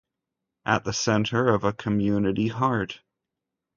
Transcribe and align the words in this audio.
at 0.65 0.83
the 0.83 0.93
center 0.93 1.53
of 1.53 1.63
a 1.63 1.71
community 1.73 2.47
heart 2.47 3.01